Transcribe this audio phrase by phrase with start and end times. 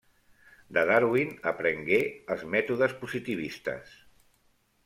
[0.77, 2.01] De Darwin aprengué
[2.37, 3.97] els mètodes positivistes.